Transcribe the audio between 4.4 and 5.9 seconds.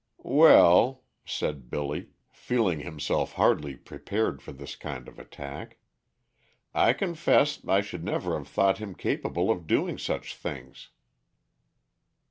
for this kind of attack,